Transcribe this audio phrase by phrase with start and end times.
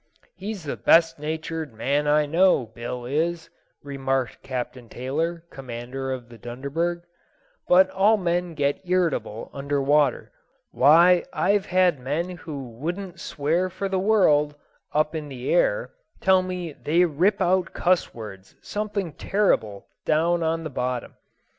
[0.35, 3.51] "He's the best natured man I know, Bill is,"
[3.83, 7.03] remarked Captain Taylor, commander of the Dunderberg;
[7.67, 10.31] "but all men get irritable under water.
[10.71, 14.55] Why, I've had men who wouldn't swear for the world
[14.91, 20.63] up in the air tell me they rip out cuss words something terrible down on
[20.63, 21.13] the bottom.